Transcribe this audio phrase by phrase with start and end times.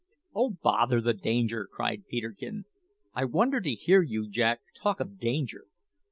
[0.33, 2.65] "Oh, bother the danger!" cried Peterkin.
[3.13, 5.67] "I wonder to hear you, Jack, talk of danger!